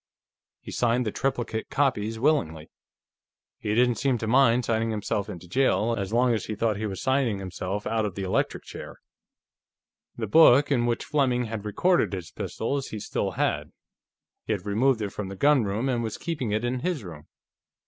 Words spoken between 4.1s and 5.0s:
to mind signing